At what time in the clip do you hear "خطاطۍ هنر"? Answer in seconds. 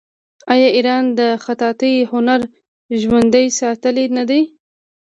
1.43-2.41